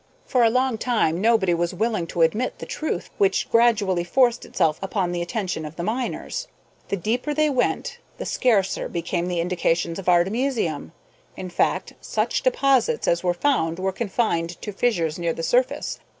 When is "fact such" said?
11.51-12.41